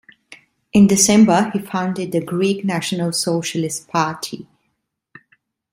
In 0.73 0.87
December 0.87 1.51
he 1.53 1.59
founded 1.59 2.11
the 2.11 2.25
Greek 2.25 2.65
National 2.65 3.11
Socialist 3.11 3.87
Party. 3.87 4.47